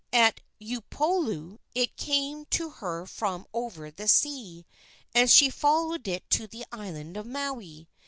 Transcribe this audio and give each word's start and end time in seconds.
At 0.11 0.41
Upolu 0.59 1.59
it 1.75 1.95
came 1.95 2.45
to 2.45 2.71
her 2.71 3.05
from 3.05 3.45
over 3.53 3.91
the 3.91 4.07
sea, 4.07 4.65
and 5.13 5.29
she 5.29 5.51
followed 5.51 6.07
it 6.07 6.27
to 6.31 6.47
the 6.47 6.65
island 6.71 7.17
of 7.17 7.27
Maui. 7.27 7.87